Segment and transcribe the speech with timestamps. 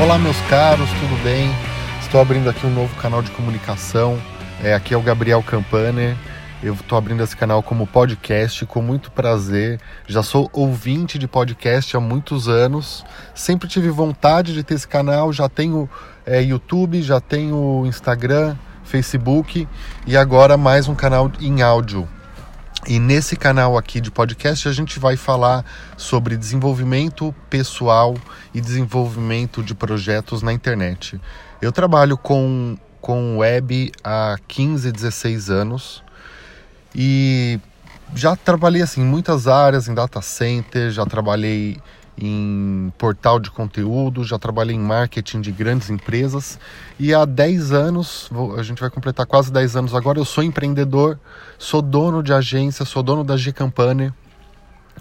[0.00, 1.50] Olá, meus caros, tudo bem?
[2.00, 4.18] Estou abrindo aqui um novo canal de comunicação.
[4.64, 6.16] É, aqui é o Gabriel Campaner.
[6.62, 9.78] Eu estou abrindo esse canal como podcast com muito prazer.
[10.06, 13.04] Já sou ouvinte de podcast há muitos anos.
[13.34, 15.34] Sempre tive vontade de ter esse canal.
[15.34, 15.86] Já tenho
[16.24, 19.68] é, YouTube, já tenho Instagram, Facebook
[20.06, 22.08] e agora mais um canal em áudio.
[22.86, 25.64] E nesse canal aqui de podcast a gente vai falar
[25.98, 28.16] sobre desenvolvimento pessoal
[28.54, 31.20] e desenvolvimento de projetos na internet.
[31.60, 36.02] Eu trabalho com, com web há 15, 16 anos
[36.94, 37.60] e
[38.14, 41.78] já trabalhei assim, em muitas áreas, em data center, já trabalhei
[42.26, 46.58] em portal de conteúdo, já trabalhei em marketing de grandes empresas.
[46.98, 51.18] E há 10 anos, a gente vai completar quase 10 anos agora, eu sou empreendedor,
[51.58, 54.12] sou dono de agência, sou dono da G-Campaner.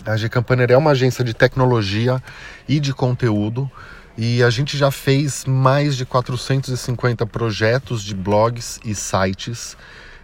[0.05, 2.21] A G-Campaner é uma agência de tecnologia
[2.67, 3.69] e de conteúdo.
[4.17, 9.77] E a gente já fez mais de 450 projetos de blogs e sites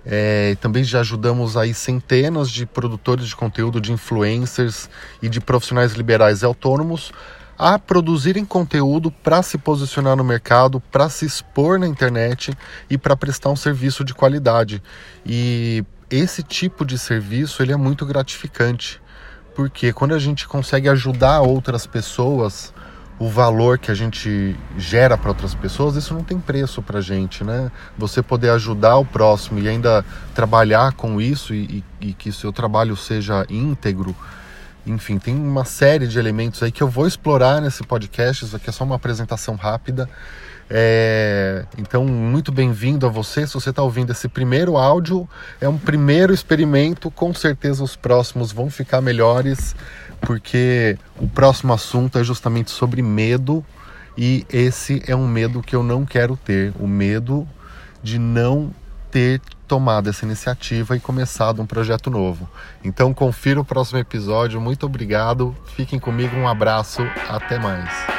[0.06, 4.90] é, também já ajudamos aí centenas de produtores de conteúdo, de influencers
[5.22, 7.12] e de profissionais liberais e autônomos
[7.58, 12.56] a produzirem conteúdo para se posicionar no mercado, para se expor na internet
[12.90, 14.84] e para prestar um serviço de qualidade.
[15.26, 19.02] E esse tipo de serviço ele é muito gratificante,
[19.56, 22.74] porque quando a gente consegue ajudar outras pessoas
[23.18, 27.44] o valor que a gente gera para outras pessoas, isso não tem preço para gente,
[27.44, 27.72] né?
[27.98, 32.52] Você poder ajudar o próximo e ainda trabalhar com isso e, e, e que seu
[32.52, 34.14] trabalho seja íntegro,
[34.86, 38.46] enfim, tem uma série de elementos aí que eu vou explorar nesse podcast.
[38.46, 40.08] Isso aqui é só uma apresentação rápida.
[40.70, 41.66] É...
[41.78, 43.48] Então, muito bem-vindo a você.
[43.48, 45.28] Se você está ouvindo esse primeiro áudio,
[45.60, 47.10] é um primeiro experimento.
[47.10, 49.76] Com certeza, os próximos vão ficar melhores
[50.26, 53.64] porque o próximo assunto é justamente sobre medo
[54.18, 57.48] e esse é um medo que eu não quero ter, o medo
[58.02, 58.74] de não
[59.12, 62.50] ter tomado essa iniciativa e começado um projeto novo.
[62.84, 64.60] Então confira o próximo episódio.
[64.62, 65.56] Muito obrigado.
[65.76, 66.36] Fiquem comigo.
[66.36, 67.02] Um abraço.
[67.30, 68.15] Até mais.